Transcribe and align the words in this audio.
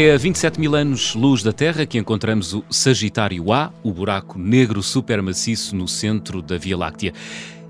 É 0.00 0.12
a 0.12 0.16
27 0.16 0.60
mil 0.60 0.76
anos 0.76 1.16
luz 1.16 1.42
da 1.42 1.52
Terra 1.52 1.84
que 1.84 1.98
encontramos 1.98 2.54
o 2.54 2.64
Sagitário 2.70 3.52
A, 3.52 3.72
o 3.82 3.92
buraco 3.92 4.38
negro 4.38 4.80
supermaciço 4.80 5.74
no 5.74 5.88
centro 5.88 6.40
da 6.40 6.56
Via 6.56 6.76
Láctea. 6.76 7.12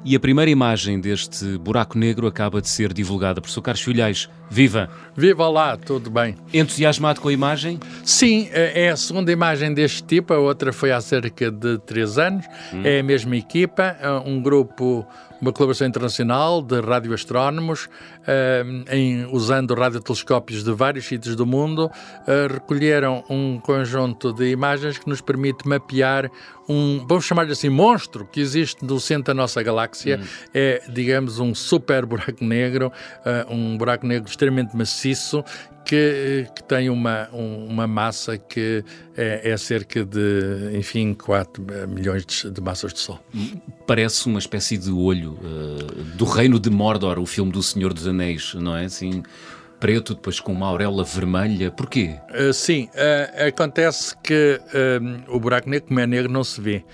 E 0.04 0.14
a 0.14 0.20
primeira 0.20 0.50
imagem 0.50 1.00
deste 1.00 1.56
buraco 1.56 1.96
negro 1.96 2.26
acaba 2.26 2.60
de 2.60 2.68
ser 2.68 2.92
divulgada 2.92 3.40
por 3.40 3.48
Sr. 3.48 3.62
Carlos 3.62 3.82
Filhais. 3.82 4.28
Viva! 4.50 4.90
Viva 5.16 5.48
lá, 5.48 5.74
tudo 5.78 6.10
bem. 6.10 6.36
Entusiasmado 6.52 7.18
com 7.18 7.28
a 7.28 7.32
imagem? 7.32 7.80
Sim, 8.04 8.50
é 8.52 8.90
a 8.90 8.96
segunda 8.98 9.32
imagem 9.32 9.72
deste 9.72 10.02
tipo, 10.02 10.34
a 10.34 10.38
outra 10.38 10.70
foi 10.70 10.92
há 10.92 11.00
cerca 11.00 11.50
de 11.50 11.78
três 11.78 12.18
anos. 12.18 12.44
Hum. 12.74 12.82
É 12.84 13.00
a 13.00 13.02
mesma 13.02 13.38
equipa, 13.38 13.96
é 13.98 14.10
um 14.10 14.38
grupo 14.42 15.06
uma 15.40 15.52
colaboração 15.52 15.86
internacional 15.86 16.60
de 16.60 16.80
radioastrónomos, 16.80 17.86
uh, 17.86 18.92
em, 18.92 19.26
usando 19.26 19.74
radiotelescópios 19.74 20.64
de 20.64 20.72
vários 20.72 21.06
sítios 21.06 21.36
do 21.36 21.46
mundo, 21.46 21.86
uh, 21.86 22.52
recolheram 22.52 23.24
um 23.28 23.58
conjunto 23.58 24.32
de 24.32 24.50
imagens 24.50 24.98
que 24.98 25.08
nos 25.08 25.20
permite 25.20 25.66
mapear 25.66 26.30
um, 26.68 27.06
vamos 27.08 27.24
chamar-lhe 27.24 27.52
assim, 27.52 27.70
monstro 27.70 28.26
que 28.30 28.40
existe 28.40 28.84
no 28.84 29.00
centro 29.00 29.24
da 29.24 29.34
nossa 29.34 29.62
galáxia. 29.62 30.20
Hum. 30.22 30.26
É, 30.52 30.82
digamos, 30.90 31.38
um 31.38 31.54
super 31.54 32.04
buraco 32.04 32.44
negro, 32.44 32.92
uh, 33.24 33.52
um 33.52 33.78
buraco 33.78 34.06
negro 34.06 34.28
extremamente 34.28 34.76
maciço 34.76 35.42
que, 35.88 36.46
que 36.54 36.62
tem 36.64 36.90
uma, 36.90 37.30
um, 37.32 37.66
uma 37.66 37.86
massa 37.86 38.36
que 38.36 38.84
é, 39.18 39.50
é, 39.50 39.56
cerca 39.56 40.04
de, 40.04 40.78
enfim, 40.78 41.12
4 41.12 41.64
milhões 41.88 42.24
de, 42.24 42.50
de, 42.50 42.60
massas 42.60 42.92
de 42.94 43.00
Sol. 43.00 43.18
Parece 43.84 44.26
uma 44.28 44.38
espécie 44.38 44.78
de 44.78 44.92
olho 44.92 45.32
uh, 45.32 46.16
do 46.16 46.24
reino 46.24 46.60
de 46.60 46.70
Mordor, 46.70 47.18
o 47.18 47.26
filme 47.26 47.50
do 47.50 47.60
Senhor 47.60 47.92
dos 47.92 48.06
Anéis, 48.06 48.54
não 48.54 48.76
é? 48.76 48.84
Assim, 48.84 49.24
preto, 49.78 50.14
depois 50.14 50.40
com 50.40 50.52
uma 50.52 50.66
auréola 50.66 51.04
vermelha. 51.04 51.70
Porquê? 51.70 52.16
Uh, 52.30 52.52
sim, 52.52 52.88
uh, 52.94 53.48
acontece 53.48 54.16
que 54.22 54.60
uh, 54.74 55.34
o 55.34 55.40
buraco 55.40 55.68
negro, 55.68 55.88
como 55.88 56.00
é 56.00 56.06
negro, 56.06 56.30
não 56.30 56.44
se 56.44 56.60
vê. 56.60 56.84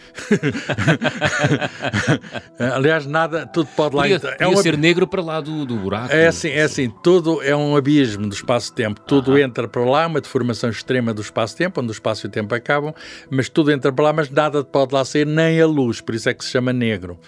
Aliás, 2.74 3.06
nada, 3.06 3.46
tudo 3.46 3.68
pode 3.76 3.96
lá... 3.96 4.02
Podia, 4.02 4.20
podia 4.20 4.36
é 4.38 4.48
um... 4.48 4.56
ser 4.56 4.76
negro 4.76 5.06
para 5.06 5.22
lá 5.22 5.40
do, 5.40 5.64
do 5.64 5.76
buraco. 5.76 6.12
É 6.12 6.26
assim, 6.26 6.48
é 6.48 6.62
assim, 6.62 6.90
tudo 7.02 7.42
é 7.42 7.56
um 7.56 7.76
abismo 7.76 8.28
do 8.28 8.34
espaço-tempo. 8.34 9.00
Tudo 9.00 9.38
entra 9.38 9.66
para 9.66 9.84
lá, 9.84 10.06
uma 10.06 10.20
deformação 10.20 10.70
extrema 10.70 11.14
do 11.14 11.22
espaço-tempo, 11.22 11.80
onde 11.80 11.90
o 11.90 11.92
espaço 11.92 12.26
e 12.26 12.28
o 12.28 12.30
tempo 12.30 12.54
acabam, 12.54 12.94
mas 13.30 13.48
tudo 13.48 13.72
entra 13.72 13.92
para 13.92 14.04
lá, 14.04 14.12
mas 14.12 14.30
nada 14.30 14.62
pode 14.62 14.94
lá 14.94 15.04
sair, 15.04 15.26
nem 15.26 15.60
a 15.60 15.66
luz, 15.66 16.00
por 16.00 16.14
isso 16.14 16.28
é 16.28 16.34
que 16.34 16.44
se 16.44 16.50
chama 16.50 16.72
negro. 16.72 17.18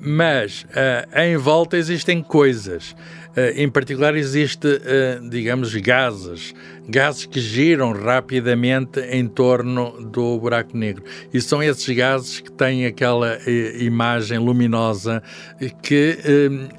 mas 0.00 0.66
em 1.14 1.36
volta 1.36 1.76
existem 1.76 2.22
coisas. 2.22 2.94
Uh, 3.38 3.52
em 3.54 3.68
particular, 3.68 4.16
existe, 4.16 4.66
uh, 4.66 5.28
digamos, 5.28 5.72
gases, 5.76 6.52
gases 6.88 7.24
que 7.24 7.38
giram 7.40 7.92
rapidamente 7.92 8.98
em 8.98 9.28
torno 9.28 9.92
do 10.10 10.40
buraco 10.40 10.76
negro. 10.76 11.04
E 11.32 11.40
são 11.40 11.62
esses 11.62 11.88
gases 11.94 12.40
que 12.40 12.50
têm 12.50 12.84
aquela 12.84 13.36
uh, 13.36 13.82
imagem 13.82 14.38
luminosa 14.38 15.22
que 15.82 16.18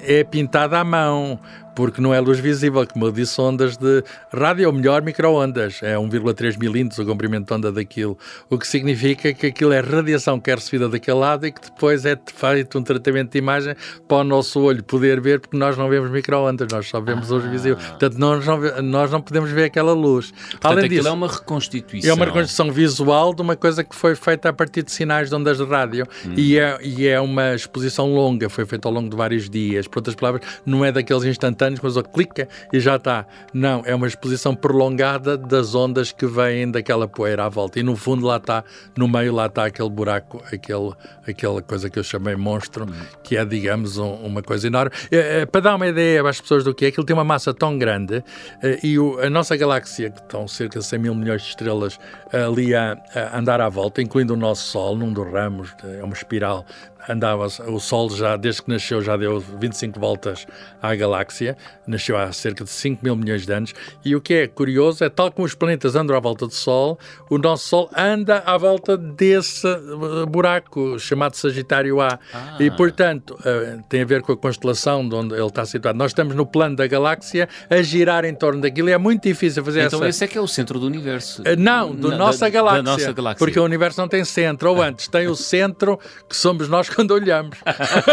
é 0.02 0.22
pintada 0.22 0.78
à 0.78 0.84
mão 0.84 1.40
porque 1.80 1.98
não 2.02 2.12
é 2.12 2.20
luz 2.20 2.38
visível, 2.38 2.86
como 2.86 3.06
eu 3.06 3.10
disse, 3.10 3.40
ondas 3.40 3.74
de 3.78 4.04
rádio, 4.30 4.66
ou 4.66 4.72
melhor, 4.72 5.00
microondas. 5.00 5.82
É 5.82 5.94
1,3 5.94 6.58
milímetros 6.58 6.98
o 6.98 7.06
comprimento 7.06 7.46
de 7.46 7.54
onda 7.54 7.72
daquilo, 7.72 8.18
o 8.50 8.58
que 8.58 8.68
significa 8.68 9.32
que 9.32 9.46
aquilo 9.46 9.72
é 9.72 9.80
radiação 9.80 10.38
que 10.38 10.50
é 10.50 10.54
recebida 10.54 10.90
daquele 10.90 11.16
lado 11.16 11.46
e 11.46 11.52
que 11.52 11.62
depois 11.62 12.04
é 12.04 12.18
feito 12.26 12.78
um 12.78 12.82
tratamento 12.82 13.32
de 13.32 13.38
imagem 13.38 13.74
para 14.06 14.18
o 14.18 14.24
nosso 14.24 14.60
olho 14.60 14.84
poder 14.84 15.22
ver, 15.22 15.40
porque 15.40 15.56
nós 15.56 15.74
não 15.78 15.88
vemos 15.88 16.10
microondas, 16.10 16.68
nós 16.70 16.86
só 16.86 17.00
vemos 17.00 17.32
ah. 17.32 17.36
luz 17.36 17.46
visível. 17.46 17.78
Portanto, 17.78 18.18
nós 18.18 18.44
não, 18.44 18.82
nós 18.82 19.10
não 19.10 19.22
podemos 19.22 19.50
ver 19.50 19.64
aquela 19.64 19.94
luz. 19.94 20.32
Portanto, 20.32 20.66
Além 20.66 20.86
disso, 20.90 21.08
é 21.08 21.12
uma 21.12 21.28
reconstituição. 21.28 22.10
É 22.10 22.12
uma 22.12 22.26
reconstituição 22.26 22.70
visual 22.70 23.32
de 23.32 23.40
uma 23.40 23.56
coisa 23.56 23.82
que 23.82 23.96
foi 23.96 24.14
feita 24.14 24.50
a 24.50 24.52
partir 24.52 24.82
de 24.82 24.92
sinais 24.92 25.30
de 25.30 25.34
ondas 25.34 25.56
de 25.56 25.64
rádio 25.64 26.06
hum. 26.26 26.34
e, 26.36 26.58
é, 26.58 26.78
e 26.82 27.06
é 27.06 27.18
uma 27.18 27.54
exposição 27.54 28.14
longa, 28.14 28.50
foi 28.50 28.66
feita 28.66 28.86
ao 28.86 28.92
longo 28.92 29.08
de 29.08 29.16
vários 29.16 29.48
dias. 29.48 29.88
Por 29.88 30.00
outras 30.00 30.14
palavras, 30.14 30.46
não 30.66 30.84
é 30.84 30.92
daqueles 30.92 31.24
instantâneos 31.24 31.69
instantâneos, 31.70 31.80
mas 31.80 31.96
clica 32.12 32.48
e 32.72 32.80
já 32.80 32.96
está. 32.96 33.26
Não, 33.52 33.82
é 33.84 33.94
uma 33.94 34.06
exposição 34.06 34.54
prolongada 34.54 35.36
das 35.36 35.74
ondas 35.74 36.12
que 36.12 36.26
vêm 36.26 36.70
daquela 36.70 37.06
poeira 37.06 37.44
à 37.44 37.48
volta. 37.48 37.78
E 37.78 37.82
no 37.82 37.96
fundo 37.96 38.26
lá 38.26 38.36
está, 38.36 38.64
no 38.96 39.08
meio 39.08 39.34
lá 39.34 39.46
está 39.46 39.66
aquele 39.66 39.90
buraco, 39.90 40.42
aquele, 40.52 40.92
aquela 41.26 41.62
coisa 41.62 41.88
que 41.88 41.98
eu 41.98 42.04
chamei 42.04 42.36
monstro, 42.36 42.86
que 43.22 43.36
é, 43.36 43.44
digamos, 43.44 43.98
um, 43.98 44.12
uma 44.14 44.42
coisa 44.42 44.66
enorme. 44.66 44.92
É, 45.10 45.40
é, 45.40 45.46
para 45.46 45.60
dar 45.60 45.74
uma 45.76 45.86
ideia 45.86 46.26
às 46.26 46.40
pessoas 46.40 46.64
do 46.64 46.74
que 46.74 46.84
é, 46.84 46.88
aquilo 46.88 47.04
tem 47.04 47.14
uma 47.14 47.24
massa 47.24 47.54
tão 47.54 47.78
grande 47.78 48.24
é, 48.62 48.78
e 48.82 48.98
o, 48.98 49.18
a 49.20 49.30
nossa 49.30 49.56
galáxia, 49.56 50.10
que 50.10 50.20
estão 50.20 50.46
cerca 50.48 50.78
de 50.78 50.84
100 50.84 50.98
mil 50.98 51.14
milhões 51.14 51.42
de 51.42 51.48
estrelas 51.48 51.98
ali 52.32 52.74
a, 52.74 52.96
a 53.14 53.38
andar 53.38 53.60
à 53.60 53.68
volta, 53.68 54.02
incluindo 54.02 54.34
o 54.34 54.36
nosso 54.36 54.70
Sol, 54.70 54.96
num 54.96 55.12
dos 55.12 55.30
ramos, 55.30 55.74
é 55.84 56.02
uma 56.02 56.14
espiral 56.14 56.64
andava, 57.08 57.46
o 57.46 57.80
Sol 57.80 58.10
já, 58.10 58.36
desde 58.36 58.62
que 58.62 58.70
nasceu, 58.70 59.00
já 59.02 59.16
deu 59.16 59.40
25 59.40 59.98
voltas 59.98 60.46
à 60.82 60.94
galáxia, 60.94 61.56
nasceu 61.86 62.16
há 62.16 62.32
cerca 62.32 62.64
de 62.64 62.70
5 62.70 63.02
mil 63.02 63.16
milhões 63.16 63.46
de 63.46 63.52
anos, 63.52 63.74
e 64.04 64.14
o 64.14 64.20
que 64.20 64.34
é 64.34 64.46
curioso 64.46 65.04
é, 65.04 65.08
tal 65.08 65.32
como 65.32 65.46
os 65.46 65.54
planetas 65.54 65.96
andam 65.96 66.16
à 66.16 66.20
volta 66.20 66.46
do 66.46 66.54
Sol, 66.54 66.98
o 67.28 67.38
nosso 67.38 67.68
Sol 67.68 67.90
anda 67.96 68.42
à 68.46 68.56
volta 68.56 68.96
desse 68.96 69.66
uh, 69.66 70.26
buraco 70.26 70.98
chamado 70.98 71.34
Sagitário 71.36 72.00
A, 72.00 72.18
ah. 72.32 72.56
e 72.60 72.70
portanto 72.70 73.38
uh, 73.40 73.82
tem 73.88 74.02
a 74.02 74.04
ver 74.04 74.22
com 74.22 74.32
a 74.32 74.36
constelação 74.36 75.08
de 75.08 75.14
onde 75.14 75.34
ele 75.34 75.46
está 75.46 75.64
situado. 75.64 75.98
Nós 75.98 76.10
estamos 76.10 76.34
no 76.34 76.46
plano 76.46 76.76
da 76.76 76.86
galáxia 76.86 77.48
a 77.68 77.80
girar 77.82 78.24
em 78.24 78.34
torno 78.34 78.60
daquilo, 78.60 78.88
e 78.88 78.92
é 78.92 78.98
muito 78.98 79.22
difícil 79.22 79.64
fazer 79.64 79.86
então 79.86 80.00
essa... 80.00 80.08
esse 80.08 80.24
é 80.24 80.28
que 80.28 80.38
é 80.38 80.40
o 80.40 80.48
centro 80.48 80.78
do 80.78 80.86
universo. 80.86 81.42
Uh, 81.42 81.56
não, 81.58 81.94
do 81.94 82.10
Na, 82.10 82.16
nossa, 82.16 82.40
da, 82.40 82.50
galáxia, 82.50 82.82
da 82.82 82.90
nossa 82.90 83.12
galáxia, 83.12 83.38
porque 83.38 83.58
o 83.58 83.64
universo 83.64 84.00
não 84.00 84.08
tem 84.08 84.24
centro, 84.24 84.70
ou 84.70 84.82
antes, 84.82 85.08
tem 85.08 85.26
o 85.28 85.36
centro 85.36 85.98
que 86.28 86.36
somos 86.36 86.68
nós 86.68 86.89
quando 86.94 87.12
olhamos. 87.12 87.58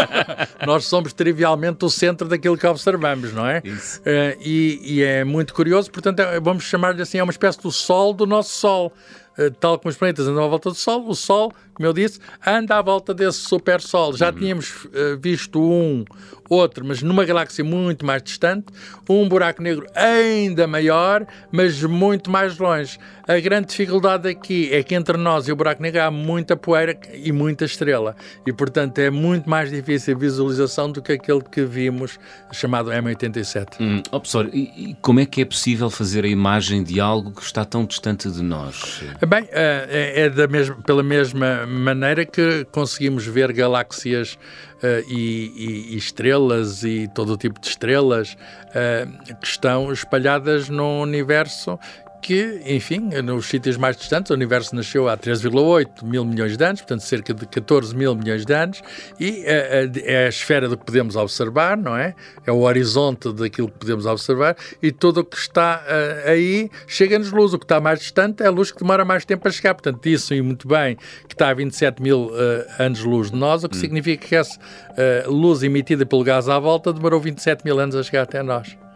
Nós 0.66 0.84
somos 0.84 1.12
trivialmente 1.12 1.84
o 1.84 1.90
centro 1.90 2.28
daquilo 2.28 2.56
que 2.56 2.66
observamos, 2.66 3.32
não 3.32 3.46
é? 3.46 3.60
Isso. 3.64 4.00
Uh, 4.00 4.40
e, 4.40 4.80
e, 4.82 5.02
é 5.02 5.24
muito 5.24 5.52
curioso, 5.52 5.90
portanto, 5.90 6.20
é, 6.20 6.40
vamos 6.40 6.64
chamar-lhe 6.64 7.02
assim, 7.02 7.18
é 7.18 7.22
uma 7.22 7.32
espécie 7.32 7.60
do 7.60 7.70
Sol 7.70 8.12
do 8.14 8.26
nosso 8.26 8.50
Sol. 8.50 8.92
Uh, 9.38 9.50
tal 9.52 9.78
como 9.78 9.90
os 9.90 9.96
planetas 9.96 10.26
andam 10.26 10.44
à 10.44 10.48
volta 10.48 10.70
do 10.70 10.74
Sol, 10.74 11.08
o 11.08 11.14
Sol, 11.14 11.52
como 11.78 11.88
eu 11.88 11.92
disse, 11.92 12.18
anda 12.44 12.76
à 12.76 12.82
volta 12.82 13.14
desse 13.14 13.38
super 13.38 13.80
Sol. 13.80 14.12
Já 14.12 14.30
uhum. 14.30 14.38
tínhamos 14.38 14.84
uh, 14.86 15.16
visto 15.20 15.62
um, 15.62 16.04
outro, 16.48 16.84
mas 16.84 17.02
numa 17.02 17.24
galáxia 17.24 17.64
muito 17.64 18.04
mais 18.04 18.22
distante, 18.22 18.66
um 19.08 19.28
buraco 19.28 19.62
negro 19.62 19.86
ainda 19.94 20.66
maior, 20.66 21.26
mas 21.52 21.82
muito 21.82 22.30
mais 22.30 22.58
longe. 22.58 22.98
A 23.26 23.38
grande 23.40 23.68
dificuldade 23.68 24.28
aqui 24.28 24.72
é 24.72 24.82
que 24.82 24.94
entre 24.94 25.16
nós 25.16 25.46
e 25.48 25.52
o 25.52 25.56
buraco 25.56 25.82
negro 25.82 26.02
há 26.02 26.10
muita 26.10 26.56
poeira 26.56 26.98
e 27.12 27.30
muita 27.30 27.64
estrela, 27.64 28.16
e 28.46 28.52
portanto 28.52 28.98
é 28.98 29.10
muito 29.10 29.48
mais 29.48 29.70
difícil 29.70 30.16
a 30.16 30.18
visualização 30.18 30.90
do 30.90 31.02
que 31.02 31.12
aquele 31.12 31.42
que 31.42 31.64
vimos 31.64 32.18
chamado 32.52 32.90
M87. 32.90 33.76
Hum, 33.80 34.02
oh, 34.10 34.20
professor, 34.20 34.48
e, 34.52 34.96
como 35.02 35.20
é 35.20 35.26
que 35.26 35.42
é 35.42 35.44
possível 35.44 35.90
fazer 35.90 36.24
a 36.24 36.28
imagem 36.28 36.82
de 36.82 36.98
algo 37.00 37.32
que 37.32 37.42
está 37.42 37.64
tão 37.64 37.84
distante 37.84 38.30
de 38.30 38.42
nós? 38.42 39.02
Bem, 39.28 39.46
eh, 39.50 40.14
é, 40.14 40.20
é 40.22 40.30
da 40.30 40.46
mesma, 40.46 40.76
pela 40.76 41.02
mesma 41.02 41.66
maneira 41.68 42.24
que 42.24 42.64
conseguimos 42.72 43.26
ver 43.26 43.52
galáxias 43.52 44.38
uh, 44.82 45.08
e, 45.08 45.92
e, 45.92 45.96
estrelas 45.96 46.82
e 46.84 47.08
todo 47.14 47.34
o 47.34 47.36
tipo 47.36 47.60
de 47.60 47.68
estrelas 47.68 48.36
uh, 48.70 49.34
que 49.36 49.46
estão 49.46 49.92
espalhadas 49.92 50.68
no 50.68 51.02
universo 51.02 51.78
que, 52.20 52.60
enfim, 52.66 53.00
nos 53.22 53.46
sítios 53.46 53.76
mais 53.76 53.96
distantes, 53.96 54.30
o 54.30 54.34
universo 54.34 54.74
nasceu 54.74 55.08
há 55.08 55.16
3,8 55.16 56.04
mil 56.04 56.24
milhões 56.24 56.56
de 56.56 56.64
anos, 56.64 56.80
portanto 56.80 57.00
cerca 57.00 57.32
de 57.32 57.46
14 57.46 57.94
mil 57.96 58.14
milhões 58.14 58.44
de 58.44 58.52
anos, 58.52 58.82
e 59.18 59.42
é, 59.44 60.26
a 60.26 60.28
esfera 60.28 60.68
do 60.68 60.76
que 60.76 60.84
podemos 60.84 61.16
observar, 61.16 61.76
não 61.76 61.96
é? 61.96 62.14
É 62.46 62.52
o 62.52 62.60
horizonte 62.60 63.32
daquilo 63.32 63.68
que 63.68 63.78
podemos 63.78 64.06
observar, 64.06 64.56
e 64.82 64.92
tudo 64.92 65.20
o 65.20 65.24
que 65.24 65.36
está 65.36 65.82
aí 66.24 66.70
chega-nos 66.86 67.30
luz. 67.30 67.54
O 67.54 67.58
que 67.58 67.64
está 67.64 67.80
mais 67.80 68.00
distante 68.00 68.42
é 68.42 68.46
a 68.46 68.50
luz 68.50 68.70
que 68.70 68.80
demora 68.80 69.04
mais 69.04 69.24
tempo 69.24 69.46
a 69.46 69.50
chegar. 69.50 69.74
Portanto, 69.74 70.04
isso 70.06 70.34
e 70.34 70.42
muito 70.42 70.66
bem 70.66 70.96
que 71.26 71.34
está 71.34 71.48
a 71.50 71.54
27 71.54 72.02
mil 72.02 72.26
uh, 72.26 72.32
anos-luz 72.78 73.30
de 73.30 73.36
nós, 73.36 73.64
o 73.64 73.68
que 73.68 73.76
hum. 73.76 73.80
significa 73.80 74.26
que 74.26 74.36
essa 74.36 74.58
uh, 74.58 75.30
luz 75.30 75.62
emitida 75.62 76.04
pelo 76.04 76.24
gás 76.24 76.48
à 76.48 76.58
volta 76.58 76.92
demorou 76.92 77.20
27 77.20 77.64
mil 77.64 77.78
anos 77.78 77.94
a 77.94 78.02
chegar 78.02 78.22
até 78.22 78.42
nós. 78.42 78.87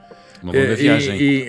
Uma 0.42 0.52
longa 0.52 0.74
viagem. 0.74 1.16
E, 1.16 1.42
e, 1.42 1.48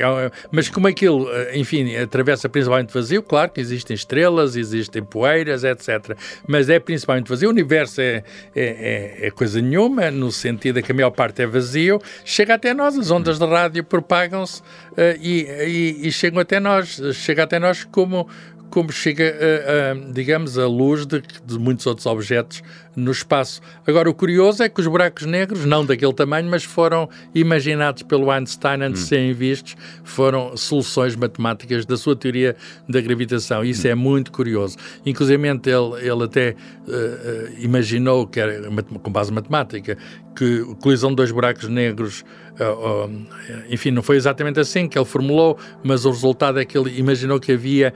mas 0.51 0.69
como 0.69 0.87
aquilo, 0.87 1.27
enfim, 1.53 1.95
atravessa 1.95 2.47
principalmente 2.47 2.93
vazio, 2.93 3.23
claro 3.23 3.51
que 3.51 3.59
existem 3.59 3.95
estrelas, 3.95 4.55
existem 4.55 5.03
poeiras, 5.03 5.63
etc. 5.63 6.17
Mas 6.47 6.69
é 6.69 6.79
principalmente 6.79 7.27
vazio. 7.27 7.49
O 7.49 7.51
universo 7.51 8.01
é, 8.01 8.23
é, 8.55 9.23
é, 9.23 9.27
é 9.27 9.31
coisa 9.31 9.61
nenhuma, 9.61 10.11
no 10.11 10.31
sentido 10.31 10.81
que 10.81 10.91
a 10.91 10.95
maior 10.95 11.11
parte 11.11 11.41
é 11.41 11.47
vazio. 11.47 11.99
Chega 12.23 12.55
até 12.55 12.73
nós, 12.73 12.97
as 12.97 13.09
ondas 13.11 13.39
de 13.39 13.45
rádio 13.45 13.83
propagam-se 13.83 14.61
uh, 14.61 15.17
e, 15.19 15.43
e, 15.43 16.07
e 16.07 16.11
chegam 16.11 16.39
até 16.39 16.59
nós. 16.59 17.01
Chega 17.13 17.43
até 17.43 17.59
nós 17.59 17.83
como 17.83 18.27
como 18.73 18.91
chega, 18.91 19.23
a, 19.23 19.91
a, 19.91 20.11
digamos, 20.11 20.57
a 20.57 20.65
luz 20.65 21.05
de, 21.05 21.21
de 21.45 21.59
muitos 21.59 21.85
outros 21.85 22.07
objetos 22.07 22.63
no 22.95 23.11
espaço. 23.11 23.61
Agora, 23.85 24.09
o 24.09 24.13
curioso 24.13 24.63
é 24.63 24.69
que 24.69 24.79
os 24.79 24.87
buracos 24.87 25.25
negros, 25.25 25.65
não 25.65 25.85
daquele 25.85 26.13
tamanho, 26.13 26.49
mas 26.49 26.63
foram 26.63 27.09
imaginados 27.33 28.03
pelo 28.03 28.29
Einstein 28.29 28.81
antes 28.83 29.01
de 29.01 29.05
hum. 29.05 29.09
serem 29.09 29.33
vistos, 29.33 29.75
foram 30.03 30.55
soluções 30.55 31.15
matemáticas 31.15 31.85
da 31.85 31.97
sua 31.97 32.15
teoria 32.15 32.55
da 32.87 33.01
gravitação. 33.01 33.63
Isso 33.63 33.87
hum. 33.87 33.91
é 33.91 33.95
muito 33.95 34.31
curioso. 34.31 34.77
Inclusive, 35.05 35.47
ele, 35.47 35.59
ele 36.01 36.23
até 36.23 36.55
uh, 36.87 37.53
imaginou, 37.59 38.27
que 38.27 38.39
era 38.39 38.61
com 39.01 39.11
base 39.11 39.31
matemática, 39.31 39.97
que 40.35 40.65
a 40.71 40.75
colisão 40.75 41.11
de 41.11 41.17
dois 41.17 41.31
buracos 41.31 41.69
negros 41.69 42.23
uh, 42.53 43.09
enfim, 43.69 43.91
não 43.91 44.01
foi 44.01 44.15
exatamente 44.15 44.59
assim 44.59 44.87
que 44.87 44.97
ele 44.97 45.05
formulou, 45.05 45.57
mas 45.83 46.05
o 46.05 46.09
resultado 46.09 46.59
é 46.59 46.65
que 46.65 46.77
ele 46.77 46.97
imaginou 46.97 47.39
que 47.39 47.51
havia 47.51 47.93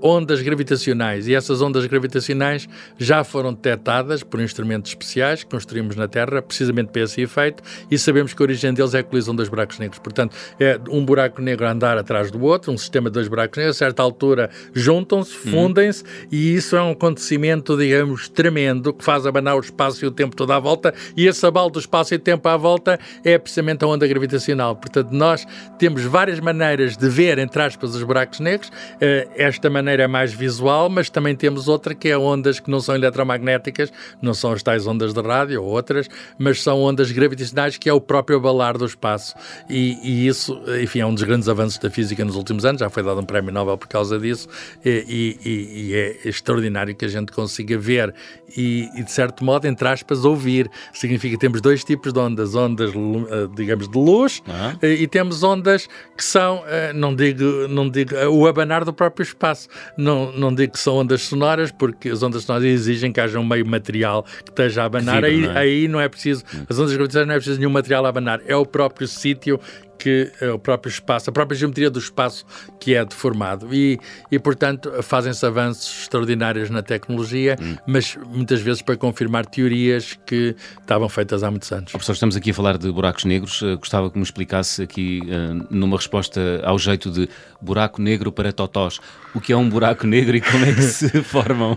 ondas 0.00 0.40
gravitacionais 0.42 1.28
e 1.28 1.34
essas 1.34 1.60
ondas 1.62 1.86
gravitacionais 1.86 2.68
já 2.98 3.24
foram 3.24 3.52
detectadas 3.52 4.22
por 4.30 4.40
instrumentos 4.40 4.90
especiais 4.90 5.44
que 5.44 5.50
construímos 5.50 5.96
na 5.96 6.08
Terra, 6.08 6.42
precisamente 6.42 6.88
para 6.88 7.02
esse 7.02 7.20
efeito, 7.20 7.62
e 7.90 7.98
sabemos 7.98 8.34
que 8.34 8.42
a 8.42 8.44
origem 8.44 8.72
deles 8.72 8.94
é 8.94 9.00
a 9.00 9.02
colisão 9.02 9.34
dos 9.34 9.48
buracos 9.48 9.78
negros. 9.78 9.98
Portanto, 9.98 10.36
é 10.58 10.78
um 10.90 11.04
buraco 11.04 11.40
negro 11.40 11.66
a 11.66 11.72
andar 11.72 11.98
atrás 11.98 12.30
do 12.30 12.42
outro, 12.42 12.72
um 12.72 12.78
sistema 12.78 13.08
de 13.08 13.14
dois 13.14 13.28
buracos 13.28 13.58
negros, 13.58 13.76
a 13.76 13.78
certa 13.78 14.02
altura 14.02 14.50
juntam-se, 14.72 15.34
uhum. 15.36 15.52
fundem-se, 15.52 16.04
e 16.30 16.54
isso 16.54 16.76
é 16.76 16.82
um 16.82 16.92
acontecimento, 16.92 17.76
digamos, 17.76 18.28
tremendo, 18.28 18.92
que 18.92 19.04
faz 19.04 19.26
abanar 19.26 19.56
o 19.56 19.60
espaço 19.60 20.04
e 20.04 20.08
o 20.08 20.10
tempo 20.10 20.34
toda 20.34 20.56
à 20.56 20.58
volta, 20.58 20.94
e 21.16 21.26
esse 21.26 21.44
abalo 21.46 21.70
do 21.70 21.78
espaço 21.78 22.14
e 22.14 22.18
tempo 22.18 22.48
à 22.48 22.56
volta 22.56 22.98
é 23.24 23.38
precisamente 23.38 23.84
a 23.84 23.88
onda 23.88 24.06
gravitacional. 24.06 24.76
Portanto, 24.76 25.10
nós 25.12 25.46
temos 25.78 26.02
várias 26.02 26.40
maneiras 26.40 26.96
de 26.96 27.08
ver, 27.08 27.38
entre 27.38 27.62
aspas, 27.62 27.94
os 27.94 28.02
buracos 28.02 28.40
negros. 28.40 28.70
Eh, 29.00 29.28
esta 29.36 29.70
maneira 29.70 30.04
é 30.04 30.06
mais 30.06 30.32
visual, 30.32 30.88
mas 30.88 31.10
também 31.10 31.34
temos 31.34 31.68
outra 31.68 31.94
que 31.94 32.08
é 32.08 32.18
ondas 32.18 32.60
que 32.60 32.70
não 32.70 32.80
são 32.80 32.94
eletromagnéticas, 32.94 33.92
não 34.20 34.34
são 34.34 34.52
as 34.52 34.62
tais 34.62 34.86
ondas 34.86 35.12
de 35.12 35.20
rádio 35.20 35.62
ou 35.62 35.68
outras, 35.68 36.08
mas 36.38 36.62
são 36.62 36.80
ondas 36.82 37.10
gravitacionais, 37.10 37.76
que 37.76 37.88
é 37.88 37.92
o 37.92 38.00
próprio 38.00 38.38
abalar 38.38 38.76
do 38.78 38.84
espaço. 38.84 39.34
E, 39.68 39.98
e 40.02 40.26
isso, 40.26 40.60
enfim, 40.82 41.00
é 41.00 41.06
um 41.06 41.14
dos 41.14 41.22
grandes 41.22 41.48
avanços 41.48 41.78
da 41.78 41.90
física 41.90 42.24
nos 42.24 42.36
últimos 42.36 42.64
anos, 42.64 42.80
já 42.80 42.90
foi 42.90 43.02
dado 43.02 43.20
um 43.20 43.24
prémio 43.24 43.52
Nobel 43.52 43.76
por 43.78 43.88
causa 43.88 44.18
disso, 44.18 44.48
e, 44.84 45.36
e, 45.44 45.90
e 45.90 45.94
é 45.94 46.28
extraordinário 46.28 46.94
que 46.94 47.04
a 47.04 47.08
gente 47.08 47.32
consiga 47.32 47.78
ver 47.78 48.14
e, 48.56 48.88
de 48.96 49.10
certo 49.10 49.44
modo, 49.44 49.66
entre 49.66 49.86
aspas, 49.88 50.24
ouvir. 50.24 50.70
Significa 50.92 51.34
que 51.34 51.40
temos 51.40 51.60
dois 51.60 51.84
tipos 51.84 52.12
de 52.12 52.18
ondas, 52.18 52.54
ondas, 52.54 52.90
eh, 52.90 53.48
digamos, 53.54 53.88
de 53.88 53.98
luz 53.98 54.42
uhum. 54.46 54.88
e 54.88 55.06
temos 55.06 55.42
ondas 55.42 55.88
que 56.16 56.24
são, 56.24 56.62
eh, 56.66 56.92
não 56.92 57.14
digo, 57.14 57.68
não 57.68 57.88
digo 57.88 58.14
o 58.30 58.46
abanar 58.46 58.84
do 58.84 58.92
próprio 58.92 59.24
espaço. 59.24 59.68
Não, 59.96 60.32
não 60.32 60.54
digo 60.54 60.72
que 60.72 60.78
são 60.78 60.96
ondas 60.96 61.22
sonoras, 61.22 61.70
porque 61.70 62.08
as 62.08 62.22
ondas 62.22 62.44
sonoras 62.44 62.66
exigem 62.66 63.12
que 63.12 63.20
haja 63.20 63.38
um 63.38 63.44
meio 63.44 63.66
material 63.66 64.05
que 64.44 64.50
esteja 64.50 64.82
a 64.82 64.84
abanar. 64.86 65.22
Vibra, 65.22 65.28
aí, 65.28 65.40
não 65.40 65.50
é? 65.50 65.58
aí 65.58 65.88
não 65.88 66.00
é 66.00 66.08
preciso, 66.08 66.44
as 66.68 66.78
ondas 66.78 66.92
gravitacionais 66.92 67.28
não 67.28 67.34
é 67.34 67.38
preciso 67.38 67.58
nenhum 67.58 67.70
material 67.70 68.06
a 68.06 68.08
abanar, 68.08 68.40
é 68.46 68.56
o 68.56 68.64
próprio 68.64 69.06
sítio 69.06 69.60
que 69.98 70.30
é 70.40 70.50
o 70.50 70.58
próprio 70.58 70.90
espaço, 70.90 71.30
a 71.30 71.32
própria 71.32 71.56
geometria 71.56 71.90
do 71.90 71.98
espaço 71.98 72.44
que 72.78 72.94
é 72.94 73.04
deformado. 73.04 73.74
E, 73.74 73.98
e 74.30 74.38
portanto, 74.38 74.90
fazem-se 75.02 75.44
avanços 75.44 76.02
extraordinários 76.02 76.70
na 76.70 76.82
tecnologia, 76.82 77.56
hum. 77.60 77.76
mas 77.86 78.16
muitas 78.26 78.60
vezes 78.60 78.82
para 78.82 78.96
confirmar 78.96 79.46
teorias 79.46 80.18
que 80.26 80.54
estavam 80.80 81.08
feitas 81.08 81.42
há 81.42 81.50
muitos 81.50 81.70
anos. 81.72 81.90
Professor, 81.90 82.12
estamos 82.12 82.36
aqui 82.36 82.50
a 82.50 82.54
falar 82.54 82.78
de 82.78 82.90
buracos 82.90 83.24
negros. 83.24 83.62
Uh, 83.62 83.78
gostava 83.78 84.10
que 84.10 84.16
me 84.16 84.24
explicasse 84.24 84.82
aqui, 84.82 85.22
uh, 85.24 85.66
numa 85.70 85.96
resposta 85.96 86.60
ao 86.64 86.78
jeito 86.78 87.10
de 87.10 87.28
buraco 87.60 88.00
negro 88.00 88.30
para 88.30 88.52
totós, 88.52 89.00
o 89.34 89.40
que 89.40 89.52
é 89.52 89.56
um 89.56 89.68
buraco 89.68 90.06
negro 90.08 90.36
e 90.36 90.40
como 90.40 90.64
é 90.64 90.72
que 90.72 90.82
se 90.82 91.08
formam? 91.22 91.76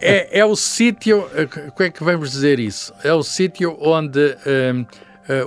é, 0.00 0.40
é 0.40 0.44
o 0.44 0.56
sítio, 0.56 1.24
como 1.74 1.86
é 1.86 1.90
que 1.90 2.02
vamos 2.02 2.30
dizer 2.30 2.58
isso? 2.58 2.92
É 3.02 3.12
o 3.12 3.22
sítio 3.22 3.76
onde 3.80 4.18
uh, 4.20 4.86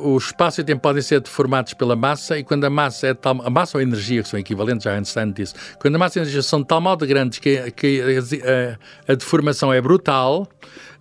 o 0.02 0.18
espaço 0.18 0.62
e 0.62 0.64
o 0.64 0.66
tempo 0.66 0.82
podem 0.82 1.02
ser 1.02 1.20
deformados 1.20 1.74
pela 1.74 1.96
massa 1.96 2.38
e 2.38 2.44
quando 2.44 2.66
a 2.66 2.70
massa 2.70 3.08
é 3.08 3.14
tal, 3.14 3.42
a 3.44 3.50
massa 3.50 3.78
ou 3.78 3.80
a 3.80 3.84
energia 3.84 4.22
que 4.22 4.30
são 4.30 4.40
equivalentes, 4.40 4.84
já 4.84 4.94
Einstein 4.94 5.32
disse, 5.32 5.54
quando 5.80 5.96
a 5.96 5.98
massa 5.98 6.20
e 6.20 6.22
a 6.22 6.24
energia 6.24 6.42
são 6.42 6.62
de 6.62 6.68
tal 6.68 6.82
modo 6.82 7.06
grandes 7.08 7.40
que, 7.40 7.72
que 7.72 8.02
a, 8.02 9.12
a 9.12 9.16
deformação 9.16 9.74
é 9.74 9.82
brutal, 9.82 10.48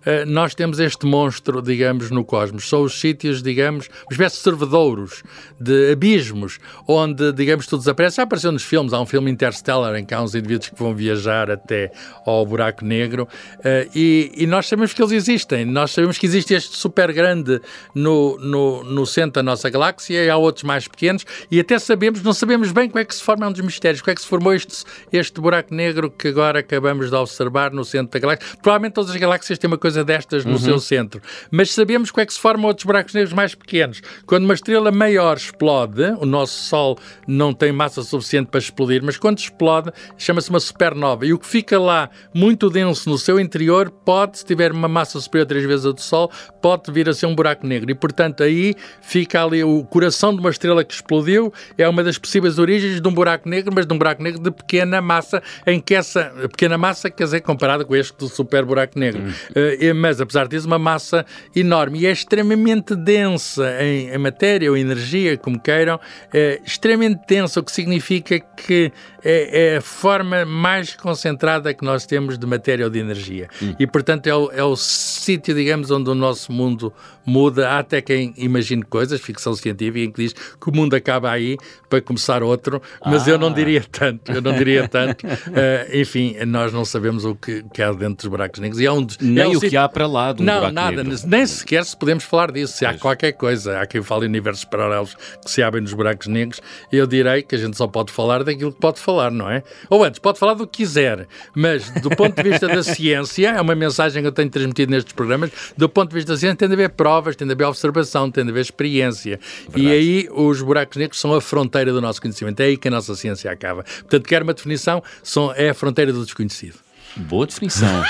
nós 0.27 0.55
temos 0.55 0.79
este 0.79 1.05
monstro, 1.05 1.61
digamos, 1.61 2.09
no 2.09 2.23
cosmos. 2.23 2.67
São 2.67 2.83
os 2.83 2.99
sítios, 2.99 3.41
digamos, 3.41 3.87
uma 3.87 4.11
espécie 4.11 4.37
de 4.37 4.43
servidouros, 4.43 5.23
de 5.59 5.91
abismos, 5.91 6.59
onde, 6.87 7.31
digamos, 7.33 7.67
tudo 7.67 7.79
desaparece. 7.79 8.17
Já 8.17 8.23
apareceu 8.23 8.51
nos 8.51 8.63
filmes, 8.63 8.93
há 8.93 8.99
um 8.99 9.05
filme 9.05 9.31
Interstellar 9.31 9.95
em 9.95 10.05
que 10.05 10.13
há 10.13 10.21
uns 10.21 10.35
indivíduos 10.35 10.69
que 10.69 10.79
vão 10.79 10.93
viajar 10.93 11.49
até 11.51 11.91
ao 12.25 12.45
buraco 12.45 12.83
negro 12.83 13.27
eh, 13.63 13.87
e, 13.93 14.31
e 14.35 14.47
nós 14.47 14.67
sabemos 14.67 14.93
que 14.93 15.01
eles 15.01 15.11
existem. 15.11 15.65
Nós 15.65 15.91
sabemos 15.91 16.17
que 16.17 16.25
existe 16.25 16.53
este 16.53 16.77
super 16.77 17.11
grande 17.13 17.61
no, 17.93 18.37
no, 18.39 18.83
no 18.83 19.05
centro 19.05 19.33
da 19.33 19.43
nossa 19.43 19.69
galáxia 19.69 20.23
e 20.23 20.29
há 20.29 20.37
outros 20.37 20.63
mais 20.63 20.87
pequenos 20.87 21.25
e 21.49 21.59
até 21.59 21.77
sabemos, 21.79 22.21
não 22.21 22.33
sabemos 22.33 22.71
bem 22.71 22.89
como 22.89 22.99
é 22.99 23.05
que 23.05 23.15
se 23.15 23.23
forma, 23.23 23.45
é 23.45 23.49
um 23.49 23.51
dos 23.51 23.61
mistérios, 23.61 24.01
como 24.01 24.11
é 24.11 24.15
que 24.15 24.21
se 24.21 24.27
formou 24.27 24.53
este, 24.53 24.83
este 25.11 25.39
buraco 25.39 25.73
negro 25.73 26.09
que 26.09 26.27
agora 26.27 26.59
acabamos 26.59 27.09
de 27.09 27.15
observar 27.15 27.71
no 27.71 27.83
centro 27.83 28.11
da 28.11 28.19
galáxia. 28.19 28.57
Provavelmente 28.61 28.93
todas 28.93 29.11
as 29.11 29.17
galáxias 29.17 29.57
têm 29.57 29.67
uma 29.67 29.77
coisa 29.77 29.90
coisa 29.91 30.03
destas 30.05 30.45
no 30.45 30.53
uhum. 30.53 30.57
seu 30.57 30.79
centro. 30.79 31.21
Mas 31.51 31.71
sabemos 31.71 32.11
como 32.11 32.21
é 32.21 32.25
que 32.25 32.33
se 32.33 32.39
formam 32.39 32.67
outros 32.67 32.85
buracos 32.85 33.13
negros 33.13 33.33
mais 33.33 33.53
pequenos. 33.53 34.01
Quando 34.25 34.45
uma 34.45 34.53
estrela 34.53 34.91
maior 34.91 35.35
explode, 35.35 36.03
o 36.19 36.25
nosso 36.25 36.63
Sol 36.63 36.97
não 37.27 37.53
tem 37.53 37.71
massa 37.71 38.01
suficiente 38.01 38.47
para 38.47 38.59
explodir, 38.59 39.01
mas 39.03 39.17
quando 39.17 39.39
explode, 39.39 39.91
chama-se 40.17 40.49
uma 40.49 40.59
supernova. 40.59 41.25
E 41.25 41.33
o 41.33 41.39
que 41.39 41.45
fica 41.45 41.77
lá 41.77 42.09
muito 42.33 42.69
denso 42.69 43.09
no 43.09 43.17
seu 43.17 43.39
interior 43.39 43.89
pode, 43.89 44.39
se 44.39 44.45
tiver 44.45 44.71
uma 44.71 44.87
massa 44.87 45.19
superior 45.19 45.43
a 45.43 45.47
três 45.47 45.65
vezes 45.65 45.85
a 45.85 45.91
do 45.91 46.01
Sol, 46.01 46.31
pode 46.61 46.91
vir 46.91 47.09
a 47.09 47.13
ser 47.13 47.25
um 47.25 47.35
buraco 47.35 47.67
negro. 47.67 47.91
E, 47.91 47.95
portanto, 47.95 48.43
aí 48.43 48.73
fica 49.01 49.43
ali 49.43 49.63
o 49.63 49.83
coração 49.83 50.33
de 50.33 50.39
uma 50.39 50.49
estrela 50.49 50.83
que 50.83 50.93
explodiu, 50.93 51.53
é 51.77 51.87
uma 51.87 52.03
das 52.03 52.17
possíveis 52.17 52.57
origens 52.57 53.01
de 53.01 53.07
um 53.07 53.13
buraco 53.13 53.49
negro, 53.49 53.73
mas 53.75 53.85
de 53.85 53.93
um 53.93 53.97
buraco 53.97 54.23
negro 54.23 54.41
de 54.41 54.51
pequena 54.51 55.01
massa, 55.01 55.43
em 55.67 55.79
que 55.79 55.95
essa 55.95 56.31
pequena 56.49 56.77
massa, 56.77 57.09
quer 57.09 57.25
dizer, 57.25 57.41
comparada 57.41 57.83
com 57.83 57.95
este 57.95 58.17
do 58.17 58.29
super 58.29 58.63
buraco 58.63 58.97
negro. 58.97 59.21
Hum. 59.21 59.31
Uh, 59.55 59.80
mas 59.95 60.21
apesar 60.21 60.47
disso, 60.47 60.67
uma 60.67 60.79
massa 60.79 61.25
enorme 61.55 61.99
e 61.99 62.05
é 62.05 62.11
extremamente 62.11 62.95
densa 62.95 63.83
em, 63.83 64.09
em 64.09 64.17
matéria 64.17 64.69
ou 64.69 64.77
energia, 64.77 65.37
como 65.37 65.59
queiram, 65.59 65.99
é 66.33 66.61
extremamente 66.65 67.21
densa, 67.27 67.59
o 67.59 67.63
que 67.63 67.71
significa 67.71 68.39
que 68.39 68.91
é, 69.23 69.73
é, 69.73 69.77
a 69.77 69.81
forma 69.81 70.45
mais 70.45 70.95
concentrada 70.95 71.73
que 71.73 71.83
nós 71.83 72.05
temos 72.05 72.37
de 72.37 72.45
matéria 72.45 72.85
ou 72.85 72.91
de 72.91 72.99
energia. 72.99 73.47
Hum. 73.61 73.75
E, 73.79 73.87
portanto, 73.87 74.27
é 74.27 74.35
o, 74.35 74.51
é 74.51 74.63
o 74.63 74.75
sítio, 74.75 75.53
digamos, 75.53 75.91
onde 75.91 76.09
o 76.09 76.15
nosso 76.15 76.51
mundo 76.51 76.93
muda. 77.25 77.69
Há 77.69 77.79
até 77.79 78.01
quem 78.01 78.33
imagine 78.37 78.83
coisas, 78.83 79.21
ficção 79.21 79.53
científica, 79.53 79.99
em 79.99 80.11
que 80.11 80.23
diz 80.23 80.33
que 80.33 80.69
o 80.69 80.75
mundo 80.75 80.95
acaba 80.95 81.31
aí 81.31 81.57
para 81.89 82.01
começar 82.01 82.43
outro, 82.43 82.81
mas 83.05 83.27
ah. 83.27 83.31
eu 83.31 83.37
não 83.37 83.49
ah. 83.49 83.53
diria 83.53 83.83
tanto. 83.89 84.31
Eu 84.31 84.41
não 84.41 84.53
diria 84.53 84.87
tanto. 84.89 85.25
uh, 85.25 85.97
enfim, 85.97 86.35
nós 86.45 86.73
não 86.73 86.83
sabemos 86.83 87.23
o 87.25 87.35
que, 87.35 87.63
que, 87.73 87.81
há 87.81 87.91
dentro 87.91 88.15
dos 88.15 88.27
buracos 88.27 88.59
negros. 88.59 88.79
E 88.79 88.85
é 88.85 88.91
um, 88.91 89.05
Nem 89.19 89.43
é 89.43 89.47
um 89.47 89.51
o 89.51 89.53
sítio... 89.55 89.69
que 89.69 89.77
há 89.77 89.87
para 89.87 90.07
lá 90.07 90.33
do 90.33 90.43
Não, 90.43 90.71
nada. 90.71 91.03
Negro. 91.03 91.19
Nem 91.27 91.45
sequer 91.45 91.85
se 91.85 91.95
podemos 91.95 92.23
falar 92.23 92.51
disso. 92.51 92.77
Se 92.77 92.85
há 92.85 92.97
qualquer 92.97 93.33
coisa, 93.33 93.79
há 93.79 93.85
quem 93.85 94.01
fale 94.01 94.25
em 94.25 94.29
universos 94.29 94.65
paralelos 94.65 95.15
que 95.43 95.51
se 95.51 95.61
abrem 95.61 95.81
nos 95.81 95.93
buracos 95.93 96.27
negros, 96.27 96.61
eu 96.91 97.05
direi 97.05 97.43
que 97.43 97.55
a 97.55 97.57
gente 97.57 97.77
só 97.77 97.87
pode 97.87 98.11
falar 98.11 98.43
daquilo 98.43 98.71
que 98.71 98.79
pode 98.79 98.99
falar 98.99 99.11
falar, 99.11 99.31
não 99.31 99.49
é? 99.49 99.63
Ou 99.89 100.03
antes, 100.03 100.19
pode 100.19 100.39
falar 100.39 100.53
do 100.53 100.65
que 100.65 100.83
quiser, 100.83 101.27
mas 101.53 101.89
do 102.01 102.09
ponto 102.09 102.41
de 102.41 102.49
vista 102.49 102.67
da 102.67 102.81
ciência, 102.83 103.49
é 103.49 103.61
uma 103.61 103.75
mensagem 103.75 104.21
que 104.21 104.27
eu 104.27 104.31
tenho 104.31 104.49
transmitido 104.49 104.91
nestes 104.91 105.13
programas, 105.13 105.51
do 105.77 105.87
ponto 105.87 106.09
de 106.09 106.15
vista 106.15 106.33
da 106.33 106.37
ciência 106.37 106.55
tem 106.55 106.67
de 106.67 106.73
haver 106.73 106.89
provas, 106.89 107.10
tem 107.37 107.47
de 107.47 107.53
haver 107.53 107.65
observação, 107.65 108.29
tem 108.29 108.43
de 108.43 108.51
haver 108.51 108.61
experiência. 108.61 109.39
Verdade. 109.69 109.85
E 109.85 109.91
aí 109.91 110.29
os 110.31 110.61
buracos 110.61 110.97
negros 110.97 111.19
são 111.19 111.33
a 111.33 111.41
fronteira 111.41 111.91
do 111.91 112.01
nosso 112.01 112.21
conhecimento, 112.21 112.59
é 112.59 112.65
aí 112.65 112.77
que 112.77 112.87
a 112.87 112.91
nossa 112.91 113.15
ciência 113.15 113.51
acaba. 113.51 113.83
Portanto, 113.83 114.27
quer 114.27 114.43
uma 114.43 114.53
definição, 114.53 115.01
são, 115.23 115.51
é 115.53 115.69
a 115.69 115.73
fronteira 115.73 116.13
do 116.13 116.23
desconhecido. 116.23 116.75
Boa 117.15 117.45
definição. 117.45 118.03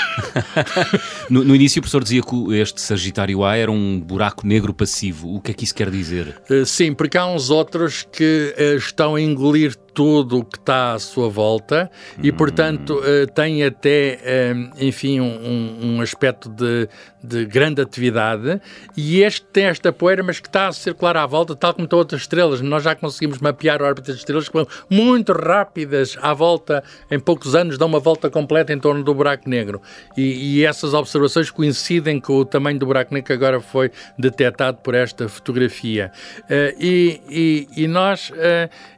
no, 1.28 1.44
no, 1.44 1.56
início 1.56 1.80
o 1.80 1.82
professor 1.82 2.02
dizia 2.02 2.22
que 2.22 2.54
este 2.54 2.80
Sagitário 2.80 3.44
A 3.44 3.56
era 3.56 3.70
um 3.70 3.98
buraco 3.98 4.46
negro 4.46 4.72
passivo. 4.72 5.34
O 5.34 5.40
que 5.40 5.50
é 5.50 5.54
que 5.54 5.64
isso 5.64 5.74
quer 5.74 5.90
dizer? 5.90 6.40
Uh, 6.48 6.64
sim, 6.64 6.94
porque 6.94 7.18
há 7.18 7.26
uns 7.26 7.50
outros 7.50 8.06
que 8.12 8.54
uh, 8.56 8.76
estão 8.76 9.16
a 9.16 9.20
engolir 9.20 9.74
tudo 9.94 10.38
o 10.38 10.44
que 10.44 10.58
está 10.58 10.92
à 10.92 10.98
sua 10.98 11.28
volta 11.28 11.90
e, 12.22 12.32
portanto, 12.32 12.94
uh, 12.94 13.26
tem 13.32 13.64
até, 13.64 14.52
enfim, 14.80 15.20
um, 15.20 15.96
um 15.96 16.00
aspecto 16.00 16.48
de, 16.48 16.88
de, 17.22 17.44
grande 17.44 17.80
atividade. 17.80 18.60
E 18.96 19.22
este 19.22 19.44
tem 19.46 19.64
esta 19.64 19.92
poeira, 19.92 20.22
mas 20.22 20.40
que 20.40 20.48
está 20.48 20.68
a 20.68 20.72
circular 20.72 21.16
à 21.16 21.26
volta, 21.26 21.54
tal 21.54 21.74
como 21.74 21.88
outras 21.92 22.22
estrelas. 22.22 22.60
Nós 22.60 22.82
já 22.82 22.94
conseguimos 22.94 23.38
mapear 23.38 23.82
órbitas 23.82 24.14
de 24.14 24.20
estrelas 24.20 24.48
que 24.48 24.54
vão 24.54 24.66
muito 24.88 25.32
rápidas 25.32 26.16
à 26.20 26.32
volta, 26.32 26.82
em 27.10 27.18
poucos 27.18 27.54
anos, 27.54 27.78
dão 27.78 27.88
uma 27.88 28.00
volta 28.00 28.30
completa 28.30 28.72
em 28.72 28.78
torno 28.78 29.02
do 29.02 29.14
buraco 29.14 29.48
negro. 29.48 29.80
E, 30.16 30.58
e, 30.58 30.64
essas 30.64 30.94
observações 30.94 31.50
coincidem 31.50 32.20
com 32.20 32.34
o 32.34 32.44
tamanho 32.44 32.78
do 32.78 32.86
buraco 32.86 33.12
negro 33.12 33.26
que 33.26 33.32
agora 33.32 33.60
foi 33.60 33.90
detectado 34.18 34.78
por 34.78 34.94
esta 34.94 35.28
fotografia. 35.28 36.10
Uh, 36.44 36.74
e, 36.78 37.20
e, 37.28 37.84
e, 37.84 37.88
nós, 37.88 38.32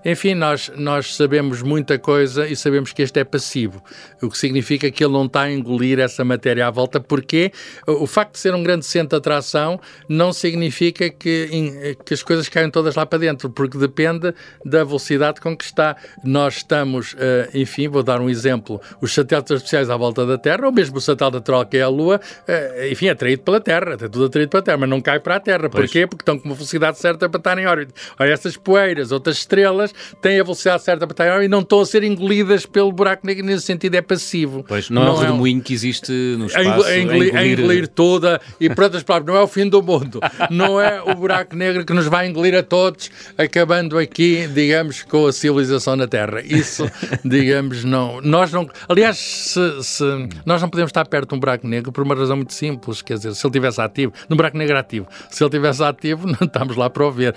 enfim, 0.05 0.35
nós, 0.35 0.71
nós 0.85 1.17
sabemos 1.17 1.62
muita 1.62 1.99
coisa 1.99 2.47
e 2.47 2.55
sabemos 2.55 2.93
que 2.93 3.03
este 3.03 3.19
é 3.19 3.25
passivo, 3.25 3.83
o 4.23 4.29
que 4.29 4.38
significa 4.38 4.91
que 4.91 5.03
ele 5.03 5.12
não 5.12 5.25
está 5.26 5.43
a 5.43 5.53
engolir 5.53 5.99
essa 5.99 6.25
matéria 6.25 6.67
à 6.67 6.71
volta, 6.71 7.00
porque 7.00 7.50
o 7.87 8.07
facto 8.07 8.35
de 8.35 8.38
ser 8.38 8.55
um 8.55 8.62
grande 8.62 8.85
centro 8.85 9.09
de 9.09 9.17
atração 9.17 9.81
não 10.09 10.33
significa 10.33 11.09
que, 11.11 11.97
que 12.05 12.14
as 12.14 12.23
coisas 12.23 12.49
caem 12.49 12.71
todas 12.71 12.95
lá 12.95 13.07
para 13.07 13.19
dentro, 13.19 13.49
porque 13.50 13.79
depende 13.79 14.35
da 14.64 14.85
velocidade 14.85 15.41
com 15.41 15.57
que 15.57 15.64
está. 15.64 15.97
Nós 16.23 16.57
estamos, 16.57 17.17
eh, 17.19 17.50
enfim, 17.55 17.88
vou 17.88 18.03
dar 18.03 18.21
um 18.21 18.29
exemplo, 18.29 18.81
os 19.00 19.12
satélites 19.14 19.53
artificiais 19.53 19.88
à 19.91 19.97
volta 19.97 20.26
da 20.26 20.37
Terra, 20.37 20.67
ou 20.67 20.73
mesmo 20.73 20.99
o 20.99 21.00
satélite 21.00 21.37
natural 21.37 21.64
que 21.67 21.79
é 21.79 21.83
a 21.83 21.88
Lua, 21.88 22.21
eh, 22.47 22.88
enfim, 22.91 23.07
é 23.07 23.11
atraído 23.11 23.43
pela 23.43 23.61
Terra, 23.61 23.95
é 23.95 23.97
tudo 23.97 24.26
atraído 24.26 24.50
pela 24.50 24.62
Terra, 24.62 24.76
mas 24.76 24.88
não 24.88 25.00
cai 25.00 25.21
para 25.21 25.37
a 25.37 25.41
Terra. 25.41 25.71
Pois. 25.71 25.87
Porquê? 25.87 26.07
Porque 26.07 26.23
estão 26.23 26.38
com 26.38 26.49
uma 26.49 26.55
velocidade 26.55 26.99
certa 26.99 27.29
para 27.29 27.38
estar 27.38 27.59
em 27.59 27.67
órbita. 27.67 27.95
Olha, 28.19 28.31
essas 28.31 28.57
poeiras, 28.57 29.12
outras 29.12 29.38
estrelas, 29.38 29.95
têm 30.21 30.41
a 30.41 30.43
velocidade 30.43 30.74
certa 30.78 31.07
para 31.07 31.12
estar 31.12 31.45
e 31.45 31.49
não 31.49 31.61
estão 31.61 31.81
a 31.81 31.87
ser 31.87 32.02
engolidas 32.02 32.66
pelo 32.66 32.93
buraco 32.93 33.26
negro, 33.26 33.45
nesse 33.45 33.64
sentido 33.64 33.95
é 33.95 34.02
passivo. 34.02 34.64
Pois, 34.66 34.90
não, 34.90 35.04
não 35.04 35.12
é 35.12 35.14
o 35.14 35.19
redemoinho 35.19 35.59
é 35.59 35.61
um... 35.61 35.62
que 35.62 35.73
existe 35.73 36.12
no 36.12 36.47
espaço. 36.47 36.87
A 36.87 36.99
engolir, 36.99 37.37
a 37.37 37.47
engolir 37.47 37.88
toda, 37.88 38.40
e 38.61 38.69
por 38.69 38.85
outras 38.85 39.02
palavras, 39.02 39.35
não 39.35 39.40
é 39.40 39.43
o 39.43 39.49
fim 39.49 39.69
do 39.69 39.83
mundo, 39.83 40.21
não 40.50 40.81
é 40.81 41.02
o 41.02 41.14
buraco 41.14 41.57
negro 41.57 41.85
que 41.85 41.93
nos 41.93 42.07
vai 42.07 42.28
engolir 42.28 42.54
a 42.57 42.62
todos, 42.62 43.11
acabando 43.37 43.99
aqui, 43.99 44.47
digamos, 44.49 45.02
com 45.02 45.26
a 45.26 45.33
civilização 45.33 45.97
na 45.97 46.07
Terra. 46.07 46.40
Isso, 46.43 46.88
digamos, 47.25 47.85
não. 47.85 48.21
Nós 48.21 48.52
não. 48.52 48.69
Aliás, 48.88 49.16
se, 49.19 49.83
se, 49.83 50.04
nós 50.45 50.61
não 50.61 50.69
podemos 50.69 50.90
estar 50.90 51.07
perto 51.07 51.31
de 51.31 51.35
um 51.35 51.40
buraco 51.40 51.66
negro 51.66 51.93
por 51.93 52.02
uma 52.02 52.14
razão 52.14 52.37
muito 52.37 52.52
simples, 52.52 53.02
quer 53.02 53.14
dizer, 53.14 53.35
se 53.35 53.47
ele 53.47 53.50
estivesse 53.50 53.81
ativo, 53.81 54.12
no 54.28 54.37
buraco 54.37 54.57
negro 54.57 54.76
ativo, 54.76 55.07
se 55.31 55.43
ele 55.43 55.49
estivesse 55.49 55.83
ativo, 55.83 56.26
não 56.40 56.47
estamos 56.47 56.76
lá 56.76 56.88
para 56.88 57.07
o 57.07 57.11
ver. 57.11 57.35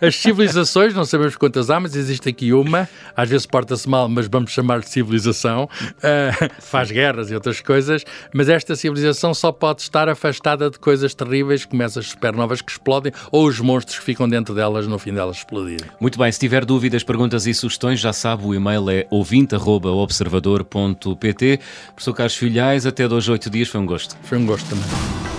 as 0.00 0.16
civilizações, 0.16 0.94
não 0.94 1.04
sabemos 1.04 1.36
quantas 1.36 1.70
há, 1.70 1.80
mas 1.80 1.94
existe 2.02 2.28
aqui 2.28 2.52
uma, 2.52 2.88
às 3.16 3.28
vezes 3.28 3.46
porta-se 3.46 3.88
mal, 3.88 4.08
mas 4.08 4.26
vamos 4.28 4.50
chamar 4.50 4.80
de 4.80 4.88
civilização, 4.88 5.68
faz 6.60 6.90
guerras 6.90 7.30
e 7.30 7.34
outras 7.34 7.60
coisas, 7.60 8.04
mas 8.34 8.48
esta 8.48 8.74
civilização 8.76 9.34
só 9.34 9.52
pode 9.52 9.82
estar 9.82 10.08
afastada 10.08 10.70
de 10.70 10.78
coisas 10.78 11.14
terríveis, 11.14 11.64
como 11.64 11.82
essas 11.82 12.08
supernovas 12.08 12.60
que 12.60 12.72
explodem, 12.72 13.12
ou 13.30 13.46
os 13.46 13.60
monstros 13.60 13.98
que 13.98 14.04
ficam 14.04 14.28
dentro 14.28 14.54
delas 14.54 14.86
no 14.86 14.98
fim 14.98 15.12
delas 15.12 15.38
explodirem. 15.38 15.90
Muito 16.00 16.18
bem, 16.18 16.32
se 16.32 16.38
tiver 16.38 16.64
dúvidas, 16.64 17.04
perguntas 17.04 17.46
e 17.46 17.54
sugestões, 17.54 18.00
já 18.00 18.12
sabe, 18.12 18.44
o 18.44 18.54
e-mail 18.54 18.90
é 18.90 19.06
ouvinte.observador.pt. 19.10 21.60
Professor 21.94 22.14
Carlos 22.14 22.36
Filhais, 22.36 22.86
até 22.86 23.08
dois, 23.08 23.28
oito 23.28 23.48
dias, 23.48 23.68
foi 23.68 23.80
um 23.80 23.86
gosto. 23.86 24.16
Foi 24.22 24.36
um 24.38 24.46
gosto 24.46 24.68
também. 24.68 25.31